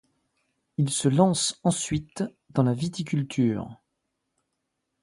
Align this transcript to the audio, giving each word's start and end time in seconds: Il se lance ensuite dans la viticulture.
Il 0.77 0.89
se 0.89 1.07
lance 1.09 1.59
ensuite 1.63 2.23
dans 2.49 2.63
la 2.63 2.73
viticulture. 2.73 3.79